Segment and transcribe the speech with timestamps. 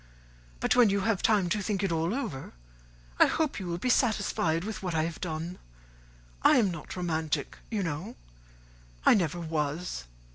[0.59, 2.53] But when you have had time to think it all over,
[3.19, 5.59] I hope you will be satisfied with what I have done.
[6.41, 8.15] I am not romantic, you know.
[9.05, 10.05] I never was.